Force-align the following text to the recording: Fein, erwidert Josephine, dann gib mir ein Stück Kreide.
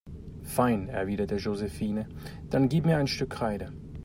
Fein, 0.41 0.89
erwidert 0.89 1.31
Josephine, 1.39 2.09
dann 2.49 2.69
gib 2.69 2.87
mir 2.87 2.97
ein 2.97 3.05
Stück 3.05 3.29
Kreide. 3.29 3.71